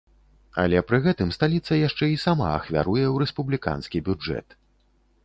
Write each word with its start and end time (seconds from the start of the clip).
Але 0.61 0.79
пры 0.91 0.99
гэтым 1.07 1.29
сталіца 1.37 1.77
яшчэ 1.87 2.09
і 2.13 2.17
сама 2.25 2.47
ахвяруе 2.57 3.03
ў 3.03 3.13
рэспубліканскі 3.25 4.03
бюджэт. 4.09 4.47